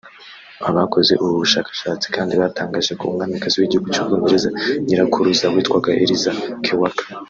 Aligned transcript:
Abakoze 0.69 1.13
ubu 1.23 1.33
bushakashatsi 1.43 2.05
kandi 2.15 2.33
batangaje 2.41 2.91
ko 2.99 3.03
umwamikazi 3.11 3.55
w’Igihugu 3.57 3.87
cy’u 3.93 4.05
Bwongereza 4.05 4.49
nyirakuruza 4.85 5.45
witwaga 5.53 5.89
Eliza 6.03 6.31
Kewark 6.65 6.97